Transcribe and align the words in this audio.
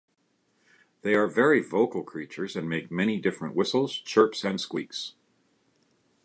They 1.03 1.13
are 1.13 1.27
very 1.27 1.61
vocal 1.61 2.03
creatures 2.03 2.55
and 2.55 2.67
make 2.67 2.89
many 2.89 3.21
different 3.21 3.55
whistles, 3.55 3.95
chirps, 3.97 4.43
and 4.43 4.59
squeaks. 4.59 5.13